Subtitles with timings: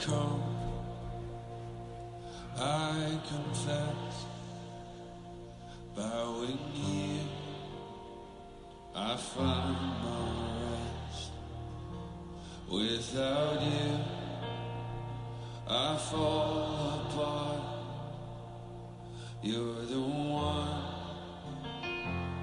[0.00, 0.42] come,
[2.56, 4.24] I confess,
[5.94, 7.28] bowing here,
[8.94, 10.22] I find my
[10.62, 11.32] rest.
[12.70, 13.98] Without you,
[15.68, 17.60] I fall apart.
[19.42, 21.00] You're the one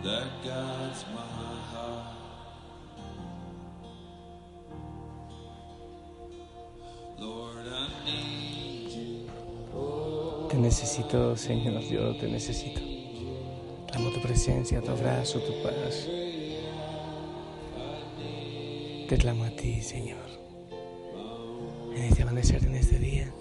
[0.04, 1.57] that guides my
[10.58, 12.82] Te necesito, Señor, yo te necesito.
[13.92, 16.08] Clamo tu presencia, tu abrazo, tu paz.
[19.08, 20.26] Te clamo a ti, Señor.
[21.96, 23.32] En este amanecer, en este día,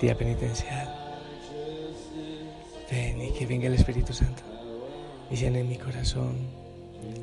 [0.00, 0.88] día penitencial.
[2.90, 4.42] Ven y que venga el Espíritu Santo
[5.30, 6.34] y llene mi corazón,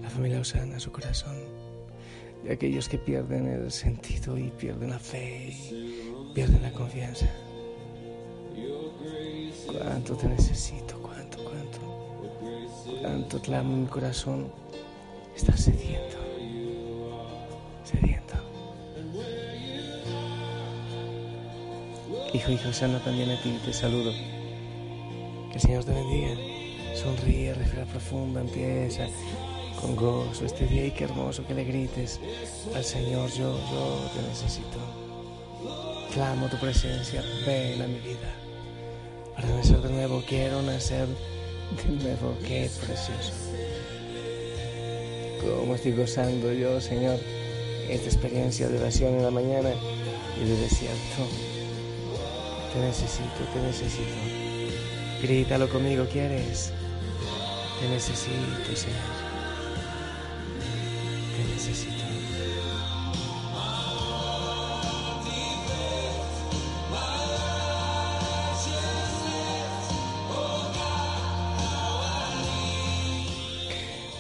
[0.03, 1.35] la familia Osana, su corazón,
[2.43, 7.27] de aquellos que pierden el sentido y pierden la fe y pierden la confianza.
[10.03, 11.80] Cuánto te necesito, cuánto, cuánto,
[13.02, 14.52] cuánto clamo mi corazón.
[15.35, 16.17] Está sediento,
[17.83, 18.33] sediento.
[22.33, 24.11] Hijo y Josana, también a ti te saludo.
[24.11, 26.36] Que el Señor te bendiga.
[26.95, 29.05] Sonríe, respira profunda, empieza
[29.80, 32.19] con gozo este día y qué hermoso que le grites
[32.75, 34.80] al Señor, yo, yo te necesito.
[36.11, 38.41] Clamo tu presencia, ven a mi vida.
[39.81, 43.33] De nuevo, quiero nacer de nuevo, qué precioso.
[45.41, 47.17] Cómo estoy gozando yo, Señor,
[47.89, 49.71] esta experiencia de oración en la mañana
[50.39, 51.25] y de desierto.
[52.73, 55.21] Te necesito, te necesito.
[55.23, 56.71] Grítalo conmigo, ¿quieres?
[57.79, 59.20] Te necesito, Señor.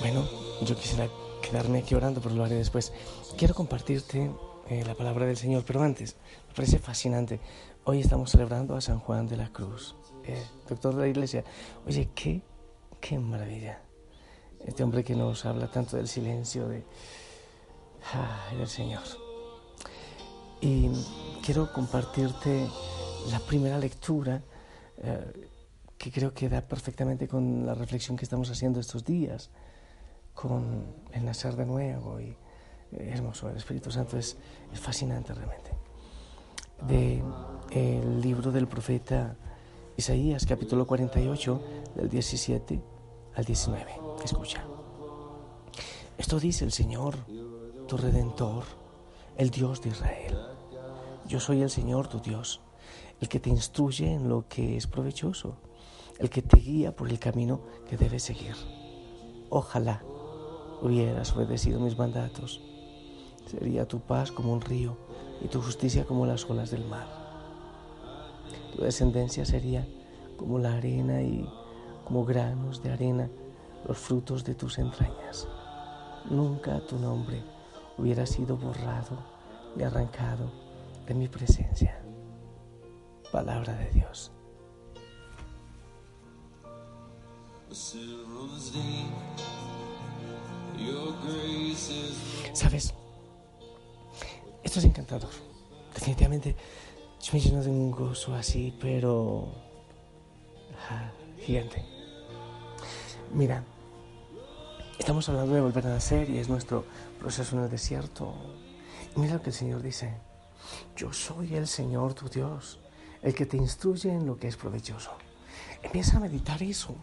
[0.01, 0.27] Bueno,
[0.63, 1.07] yo quisiera
[1.43, 2.91] quedarme aquí orando, pero lo haré después.
[3.37, 4.31] Quiero compartirte
[4.67, 6.15] eh, la palabra del Señor, pero antes,
[6.47, 7.39] me parece fascinante.
[7.83, 11.43] Hoy estamos celebrando a San Juan de la Cruz, eh, doctor de la iglesia.
[11.85, 12.41] Oye, qué,
[12.99, 13.79] qué maravilla.
[14.65, 16.83] Este hombre que nos habla tanto del silencio de,
[18.15, 19.03] ah, del Señor.
[20.61, 20.89] Y
[21.45, 22.67] quiero compartirte
[23.29, 24.41] la primera lectura
[24.97, 25.47] eh,
[25.99, 29.51] que creo que da perfectamente con la reflexión que estamos haciendo estos días,
[30.33, 32.35] con el nacer de nuevo y
[32.91, 34.37] eh, hermoso, el Espíritu Santo es,
[34.71, 35.71] es fascinante realmente.
[36.87, 37.23] De
[37.71, 39.35] el libro del profeta
[39.95, 41.61] Isaías, capítulo 48,
[41.95, 42.81] del 17
[43.35, 43.85] al 19.
[44.23, 44.63] Escucha.
[46.17, 47.15] Esto dice el Señor,
[47.87, 48.63] tu redentor,
[49.37, 50.37] el Dios de Israel.
[51.27, 52.61] Yo soy el Señor, tu Dios,
[53.19, 55.55] el que te instruye en lo que es provechoso,
[56.19, 58.55] el que te guía por el camino que debes seguir.
[59.49, 60.03] Ojalá
[60.81, 62.61] hubieras obedecido mis mandatos.
[63.45, 64.97] Sería tu paz como un río
[65.41, 67.07] y tu justicia como las olas del mar.
[68.75, 69.87] Tu descendencia sería
[70.37, 71.47] como la arena y
[72.05, 73.29] como granos de arena
[73.87, 75.47] los frutos de tus entrañas.
[76.29, 77.43] Nunca tu nombre
[77.97, 79.17] hubiera sido borrado
[79.75, 80.51] ni arrancado
[81.05, 82.03] de mi presencia.
[83.31, 84.31] Palabra de Dios.
[92.53, 92.93] ¿Sabes?
[94.63, 95.31] Esto es encantador.
[95.93, 96.55] Definitivamente
[97.21, 99.53] yo me lleno de un gozo así, pero
[100.89, 101.83] ah, gigante.
[103.33, 103.63] Mira,
[104.99, 106.85] estamos hablando de volver a nacer y es nuestro
[107.19, 108.33] proceso en el desierto.
[109.15, 110.13] Y mira lo que el Señor dice.
[110.95, 112.79] Yo soy el Señor tu Dios,
[113.21, 115.11] el que te instruye en lo que es provechoso.
[115.83, 116.95] Empieza a meditar eso.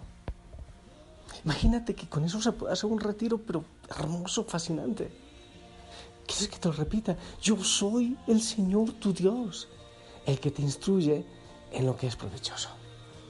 [1.49, 5.11] Imagínate que con eso se puede hacer un retiro, pero hermoso, fascinante.
[6.27, 7.17] ¿Quieres que te lo repita?
[7.41, 9.67] Yo soy el Señor tu Dios,
[10.27, 11.25] el que te instruye
[11.73, 12.69] en lo que es provechoso.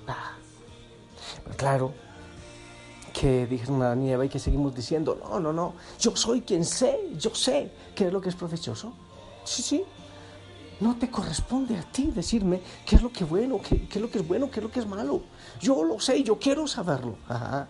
[0.09, 0.32] Ah.
[1.56, 1.94] Claro,
[3.12, 7.32] que dijeron a y que seguimos diciendo, no, no, no, yo soy quien sé, yo
[7.32, 8.94] sé qué es lo que es provechoso.
[9.44, 9.85] Sí, sí.
[10.81, 14.11] No te corresponde a ti decirme qué es lo que bueno, qué, qué es lo
[14.11, 15.23] que es bueno, qué es lo que es malo.
[15.61, 17.17] Yo lo sé, yo quiero saberlo.
[17.29, 17.69] Ajá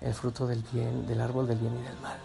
[0.00, 2.18] el fruto del bien, del árbol del bien y del mal.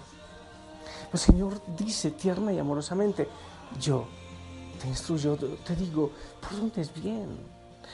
[1.12, 3.28] El Señor dice tierna y amorosamente,
[3.80, 4.08] yo
[4.82, 6.12] te instruyo, te digo,
[6.42, 7.38] por dónde es bien.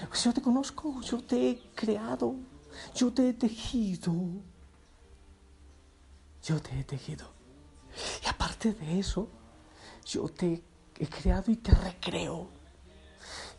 [0.08, 2.36] Pues yo te conozco, yo te he creado,
[2.96, 4.14] yo te he tejido.
[6.44, 7.28] Yo te he tejido.
[8.24, 9.28] Y aparte de eso,
[10.06, 10.64] yo te
[10.98, 12.59] he creado y te recreo.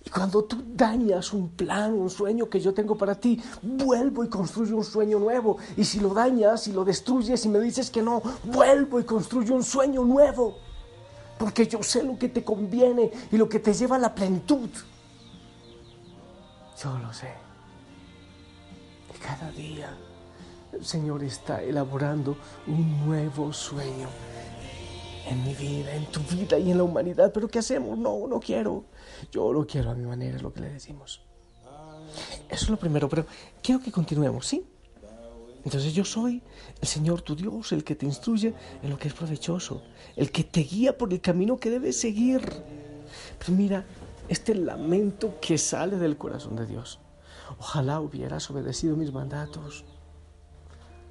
[0.05, 4.29] Y cuando tú dañas un plan, un sueño que yo tengo para ti, vuelvo y
[4.29, 5.59] construyo un sueño nuevo.
[5.77, 9.55] Y si lo dañas y lo destruyes y me dices que no, vuelvo y construyo
[9.55, 10.57] un sueño nuevo.
[11.39, 14.71] Porque yo sé lo que te conviene y lo que te lleva a la plenitud.
[16.83, 17.33] Yo lo sé.
[19.15, 19.95] Y cada día
[20.73, 22.37] el Señor está elaborando
[22.67, 24.09] un nuevo sueño
[25.31, 27.33] en mi vida, en tu vida y en la humanidad.
[27.33, 27.97] Pero ¿qué hacemos?
[27.97, 28.85] No, no quiero.
[29.31, 31.23] Yo lo quiero a mi manera, es lo que le decimos.
[32.49, 33.25] Eso es lo primero, pero
[33.63, 34.67] quiero que continuemos, ¿sí?
[35.65, 36.43] Entonces yo soy
[36.81, 39.83] el Señor tu Dios, el que te instruye en lo que es provechoso,
[40.17, 42.41] el que te guía por el camino que debes seguir.
[43.39, 43.85] Pero mira,
[44.29, 46.99] este lamento que sale del corazón de Dios.
[47.59, 49.85] Ojalá hubieras obedecido mis mandatos.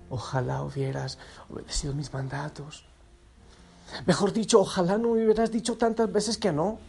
[0.10, 1.20] Ojalá hubieras
[1.50, 2.89] obedecido mis mandatos.
[4.06, 6.80] Mejor dicho, ojalá no me hubieras dicho tantas veces que no.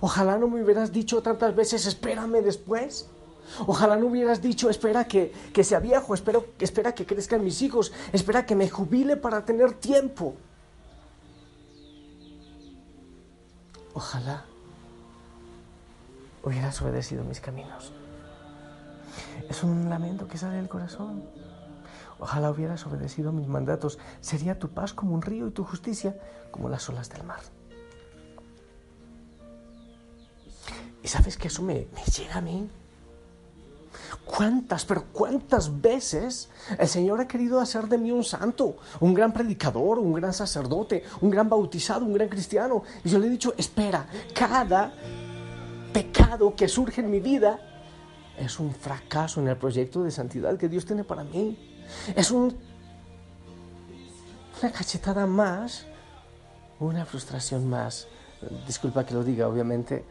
[0.00, 3.06] Ojalá no me hubieras dicho tantas veces, espérame después.
[3.66, 7.92] Ojalá no hubieras dicho, espera que, que sea viejo, espero, espera que crezcan mis hijos,
[8.12, 10.34] espera que me jubile para tener tiempo.
[13.92, 14.44] Ojalá
[16.42, 17.92] hubieras obedecido mis caminos.
[19.48, 21.22] Es un lamento que sale del corazón.
[22.18, 23.98] Ojalá hubieras obedecido mis mandatos.
[24.20, 26.16] Sería tu paz como un río y tu justicia
[26.50, 27.40] como las olas del mar.
[31.02, 32.68] Y sabes que eso me, me llega a mí.
[34.24, 39.32] ¿Cuántas, pero cuántas veces el Señor ha querido hacer de mí un santo, un gran
[39.32, 42.82] predicador, un gran sacerdote, un gran bautizado, un gran cristiano?
[43.04, 44.94] Y yo le he dicho, espera, cada
[45.92, 47.60] pecado que surge en mi vida
[48.38, 51.73] es un fracaso en el proyecto de santidad que Dios tiene para mí.
[52.14, 52.56] Es un,
[54.60, 55.86] una cachetada más,
[56.80, 58.06] una frustración más.
[58.66, 60.04] Disculpa que lo diga, obviamente.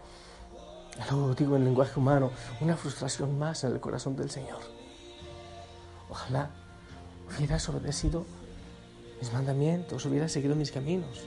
[1.10, 2.32] Lo digo en lenguaje humano,
[2.62, 4.60] una frustración más en el corazón del Señor.
[6.10, 6.50] Ojalá
[7.36, 8.26] hubieras obedecido
[9.20, 11.22] mis mandamientos, hubieras seguido mis caminos.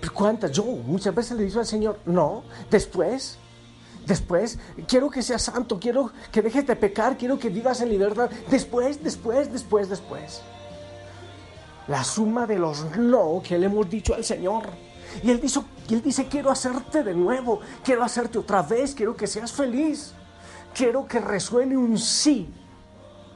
[0.00, 3.38] Pero cuántas, yo muchas veces le digo al Señor, no, después,
[4.08, 4.58] después,
[4.88, 9.02] quiero que seas santo, quiero que dejes de pecar, quiero que vivas en libertad, después,
[9.04, 10.42] después, después, después.
[11.86, 14.64] La suma de los no que le hemos dicho al Señor.
[15.22, 19.16] Y él, dice, y él dice, quiero hacerte de nuevo, quiero hacerte otra vez, quiero
[19.16, 20.12] que seas feliz,
[20.74, 22.48] quiero que resuene un sí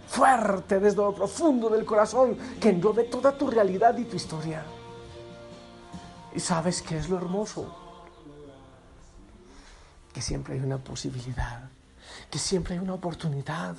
[0.06, 4.64] fuerte desde lo profundo del corazón que englobe toda tu realidad y tu historia.
[6.34, 7.81] Y sabes qué es lo hermoso,
[10.12, 11.68] que siempre hay una posibilidad,
[12.30, 13.76] que siempre hay una oportunidad.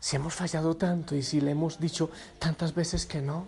[0.00, 3.46] Si hemos fallado tanto y si le hemos dicho tantas veces que no,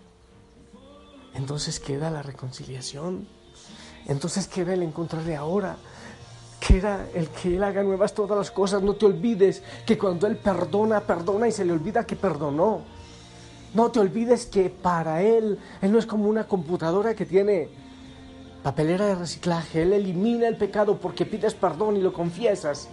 [1.35, 3.29] entonces queda la reconciliación.
[4.07, 5.77] Entonces queda el encontrarle ahora.
[6.67, 8.83] Queda el que Él haga nuevas todas las cosas.
[8.83, 12.81] No te olvides que cuando Él perdona, perdona y se le olvida que perdonó.
[13.75, 17.69] No te olvides que para Él, Él no es como una computadora que tiene
[18.67, 19.83] papelera de reciclaje.
[19.83, 22.89] Él elimina el pecado porque pides perdón y lo confiesas.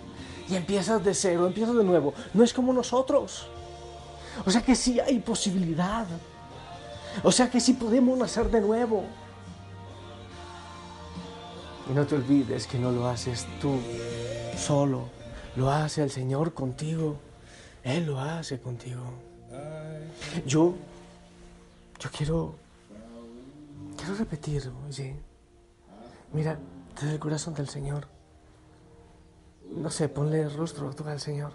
[0.47, 2.13] Y empiezas de cero, empiezas de nuevo.
[2.35, 3.47] No es como nosotros.
[4.45, 6.05] O sea que sí hay posibilidad.
[7.23, 9.03] O sea que sí podemos nacer de nuevo.
[11.89, 13.79] Y no te olvides que no lo haces tú
[14.55, 15.05] solo,
[15.55, 17.15] lo hace el Señor contigo.
[17.83, 19.01] Él lo hace contigo.
[20.45, 20.75] Yo,
[21.99, 22.53] yo quiero,
[23.97, 25.15] quiero repetir, oye,
[26.33, 26.59] mira,
[26.95, 28.07] desde el corazón del Señor.
[29.71, 31.53] No sé, ponle el rostro tú al Señor.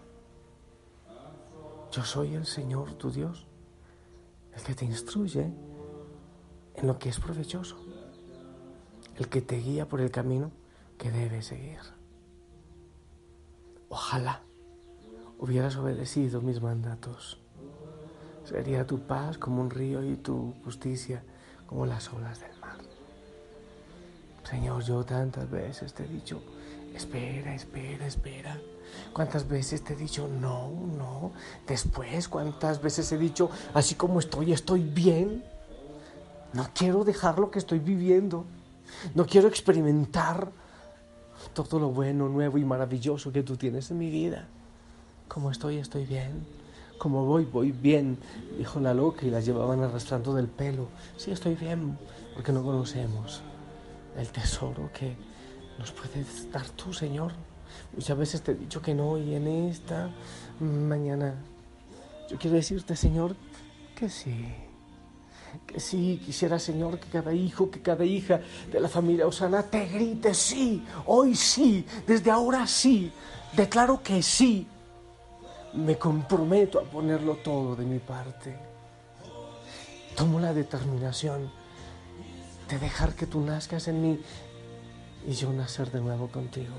[1.92, 3.48] Yo soy el Señor, tu Dios
[4.58, 5.52] el que te instruye
[6.74, 7.76] en lo que es provechoso,
[9.16, 10.50] el que te guía por el camino
[10.98, 11.78] que debes seguir.
[13.88, 14.42] Ojalá
[15.38, 17.40] hubieras obedecido mis mandatos.
[18.44, 21.22] Sería tu paz como un río y tu justicia
[21.66, 22.57] como las olas del.
[24.48, 26.40] Señor, yo tantas veces te he dicho,
[26.94, 28.58] espera, espera, espera.
[29.12, 31.32] ¿Cuántas veces te he dicho no, no?
[31.66, 35.44] Después, ¿cuántas veces he dicho así como estoy, estoy bien?
[36.54, 38.46] No quiero dejar lo que estoy viviendo.
[39.14, 40.50] No quiero experimentar
[41.52, 44.48] todo lo bueno, nuevo y maravilloso que tú tienes en mi vida.
[45.28, 46.46] Como estoy, estoy bien.
[46.96, 48.16] Como voy, voy bien.
[48.56, 50.88] Dijo la loca y la llevaban arrastrando del pelo.
[51.18, 51.98] Sí, estoy bien,
[52.34, 53.42] porque no conocemos
[54.18, 55.16] el tesoro que
[55.78, 57.32] nos puedes dar tú, Señor.
[57.94, 60.10] Muchas veces te he dicho que no y en esta
[60.60, 61.34] mañana
[62.28, 63.36] yo quiero decirte, Señor,
[63.94, 64.54] que sí.
[65.66, 69.86] que sí, quisiera Señor que cada hijo, que cada hija de la familia Osana te
[69.86, 73.10] grite sí, hoy sí, desde ahora sí,
[73.54, 74.66] declaro que sí,
[75.74, 78.56] me comprometo a ponerlo todo de mi parte.
[80.16, 81.50] Tomo la determinación
[82.68, 84.20] de dejar que tú nazcas en mí
[85.26, 86.74] y yo nacer de nuevo contigo.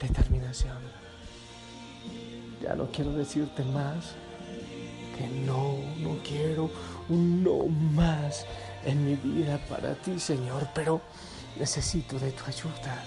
[0.00, 0.78] Determinación.
[2.62, 4.14] Ya no quiero decirte más
[5.16, 6.70] que no, no quiero
[7.08, 8.44] un no más
[8.84, 11.00] en mi vida para ti, Señor, pero
[11.58, 13.04] necesito de tu ayuda.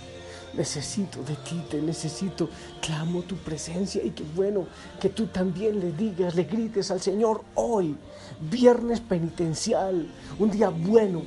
[0.54, 2.50] Necesito de ti, te necesito.
[2.82, 4.68] Clamo tu presencia y qué bueno
[5.00, 7.96] que tú también le digas, le grites al Señor hoy,
[8.42, 10.08] viernes penitencial,
[10.40, 11.24] un día bueno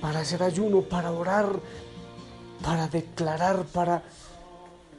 [0.00, 1.60] para hacer ayuno, para orar,
[2.62, 4.02] para declarar, para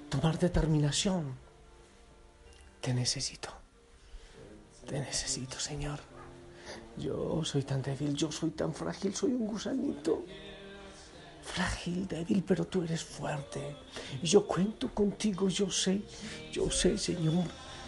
[0.10, 1.34] tomar determinación.
[2.82, 3.50] Te necesito.
[4.88, 6.00] Te necesito, Señor.
[6.98, 10.24] Yo soy tan débil, yo soy tan frágil, soy un gusanito.
[11.46, 13.76] Frágil, débil, pero tú eres fuerte.
[14.22, 16.02] Yo cuento contigo, yo sé,
[16.52, 17.46] yo sé, Señor,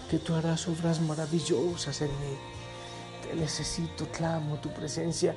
[0.10, 2.38] que tú harás obras maravillosas en mí.
[3.22, 5.36] Te necesito, clamo tu presencia.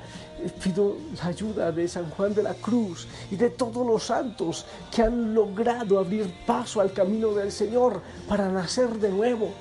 [0.63, 5.01] Pido la ayuda de San Juan de la Cruz y de todos los santos que
[5.01, 9.51] han logrado abrir paso al camino del Señor para nacer de nuevo.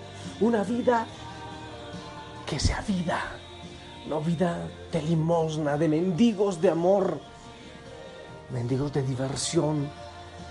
[0.40, 1.06] Una vida
[2.46, 3.20] que sea vida,
[4.08, 7.20] no vida de limosna, de mendigos de amor,
[8.52, 9.88] mendigos de diversión,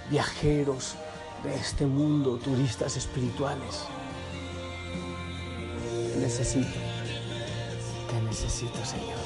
[0.10, 0.96] viajeros
[1.44, 3.84] de este mundo, turistas espirituales.
[6.14, 6.80] Te necesito,
[8.10, 9.20] te necesito, Señor.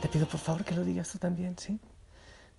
[0.00, 1.80] Te pido por favor que lo digas tú también, ¿sí?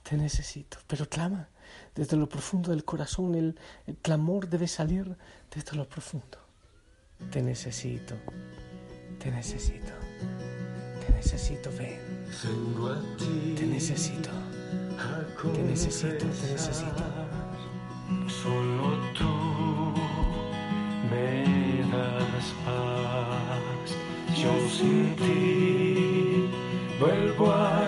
[0.04, 1.50] Te necesito, pero clama
[1.96, 5.18] desde lo profundo del corazón, el, el clamor debe salir
[5.54, 6.38] desde lo profundo.
[7.32, 8.16] Te necesito,
[9.20, 9.94] te necesito,
[11.18, 12.00] necesito, ven.
[13.18, 14.30] Ti Te necesito,
[15.54, 17.04] te necesito, te necesito.
[18.28, 19.94] Solo tú
[21.10, 23.88] me das paz.
[24.40, 26.50] Yo sin ti
[27.00, 27.87] vuelvo a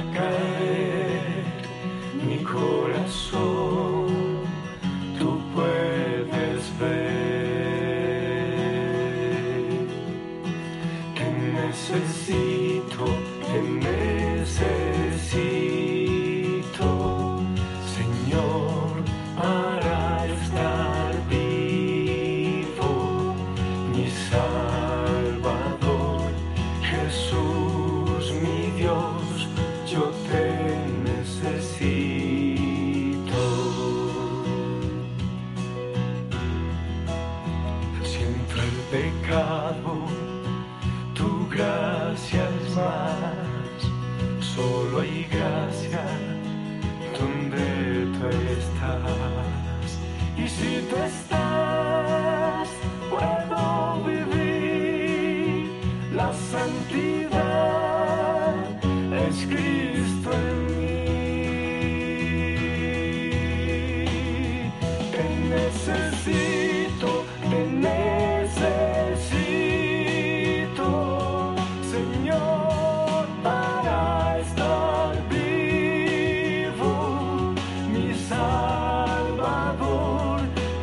[12.99, 13.05] necesito,
[13.45, 14.78] que
[45.39, 46.03] Gracia
[47.17, 49.91] donde tú estás.
[50.37, 51.48] Y si tú estás,
[78.29, 79.89] Salvador,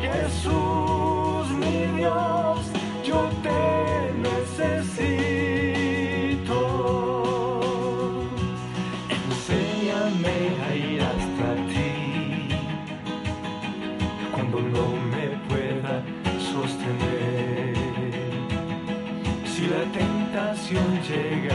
[0.01, 2.59] Jesús, mi Dios,
[3.05, 3.63] yo te
[4.27, 5.47] necesito.
[9.17, 11.91] Enséñame a ir hasta ti
[14.33, 15.93] cuando no me pueda
[16.51, 17.77] sostener.
[19.45, 21.46] Si la tentación llega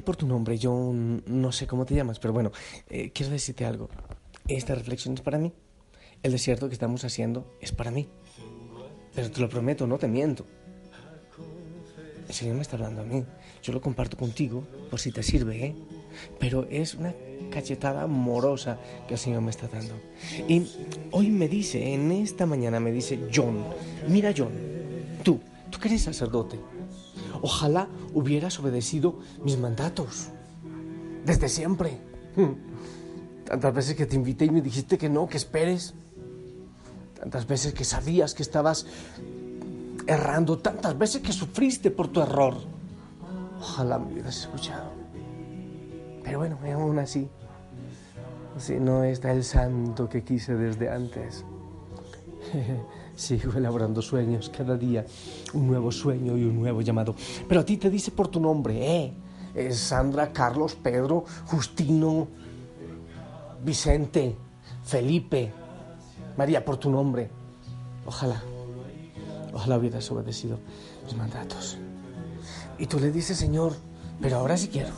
[0.00, 2.52] por tu nombre, yo no sé cómo te llamas, pero bueno,
[2.88, 3.88] eh, quiero decirte algo.
[4.48, 5.52] Esta reflexión es para mí.
[6.22, 8.08] El desierto que estamos haciendo es para mí.
[9.14, 10.46] Pero te lo prometo, no te miento.
[12.28, 13.24] El Señor me está hablando a mí.
[13.62, 15.74] Yo lo comparto contigo por si te sirve, ¿eh?
[16.38, 17.14] Pero es una
[17.50, 18.78] cachetada amorosa
[19.08, 19.94] que el Señor me está dando.
[20.48, 20.66] Y
[21.10, 23.64] hoy me dice, en esta mañana me dice John,
[24.08, 24.52] mira John,
[25.24, 25.40] tú,
[25.70, 26.58] tú que eres sacerdote,
[27.42, 30.28] ojalá hubieras obedecido mis mandatos
[31.24, 31.98] desde siempre.
[33.44, 35.94] Tantas veces que te invité y me dijiste que no, que esperes.
[37.18, 38.86] Tantas veces que sabías que estabas
[40.06, 42.56] errando, tantas veces que sufriste por tu error.
[43.60, 44.90] Ojalá me hubieras escuchado.
[46.24, 47.28] Pero bueno, aún así,
[48.58, 51.44] si no está el santo que quise desde antes.
[53.20, 55.04] Sigo elaborando sueños cada día,
[55.52, 57.14] un nuevo sueño y un nuevo llamado.
[57.46, 59.12] Pero a ti te dice por tu nombre, ¿eh?
[59.54, 62.28] Es Sandra, Carlos, Pedro, Justino,
[63.62, 64.34] Vicente,
[64.84, 65.52] Felipe,
[66.38, 67.28] María, por tu nombre.
[68.06, 68.42] Ojalá,
[69.52, 70.58] ojalá hubieras obedecido
[71.04, 71.76] mis mandatos.
[72.78, 73.74] Y tú le dices, Señor,
[74.22, 74.92] pero ahora sí quiero.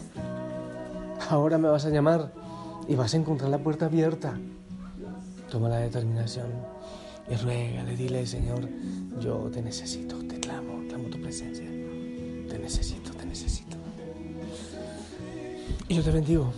[1.28, 2.32] Ahora me vas a llamar
[2.86, 4.38] y vas a encontrar la puerta abierta.
[5.50, 6.46] Toma la determinación
[7.30, 8.68] y ruégale, dile, Señor,
[9.20, 11.66] yo te necesito, te clamo, clamo tu presencia.
[12.48, 13.76] Te necesito, te necesito.
[15.88, 16.52] Y yo te bendigo.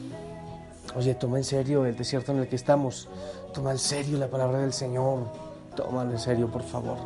[0.96, 3.08] Oye, toma en serio el desierto en el que estamos.
[3.52, 5.28] Toma en serio la palabra del Señor.
[5.76, 6.98] Tómalo en serio, por favor.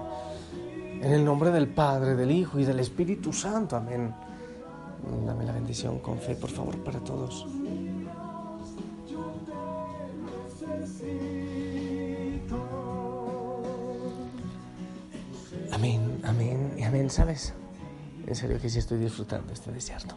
[1.00, 3.76] En el nombre del Padre, del Hijo y del Espíritu Santo.
[3.76, 4.14] Amén.
[5.26, 7.46] Dame la bendición con fe, por favor, para todos.
[17.18, 17.52] ¿Sabes?
[18.28, 20.14] En serio que sí estoy disfrutando este desierto.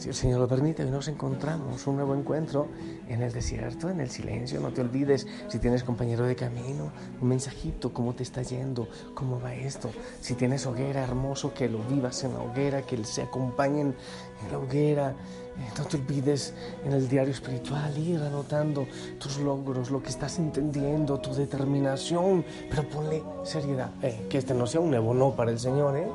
[0.00, 2.68] Si el Señor lo permite, hoy nos encontramos un nuevo encuentro
[3.06, 4.58] en el desierto, en el silencio.
[4.58, 6.90] No te olvides, si tienes compañero de camino,
[7.20, 9.90] un mensajito, cómo te está yendo, cómo va esto.
[10.22, 13.94] Si tienes hoguera, hermoso, que lo vivas en la hoguera, que se acompañen
[14.42, 15.10] en la hoguera.
[15.10, 18.86] Eh, no te olvides en el diario espiritual ir anotando
[19.18, 23.90] tus logros, lo que estás entendiendo, tu determinación, pero ponle seriedad.
[24.00, 26.08] Eh, que este no sea un nuevo no para el Señor, ¿eh?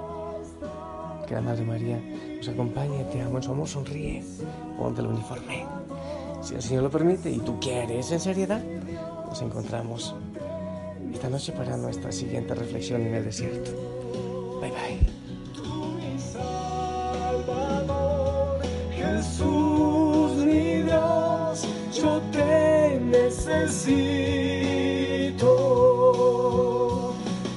[1.28, 2.00] Que la Madre María
[2.46, 4.24] nos acompañe, te amo en su amor, sonríe,
[4.78, 5.66] ponte el uniforme.
[6.42, 8.62] Si el Señor lo permite y tú quieres en seriedad,
[9.28, 10.14] nos encontramos
[11.12, 13.72] esta noche para nuestra siguiente reflexión en el desierto.
[14.62, 15.00] Bye bye.
[18.96, 23.56] Jesús, mi Dios, yo te necesito.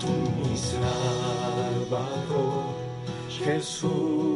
[0.01, 0.09] Tú
[0.49, 2.09] mi Salvador,
[3.29, 4.28] Jesús,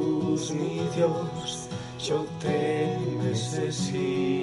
[0.54, 4.41] mi Dios, yo te necesito.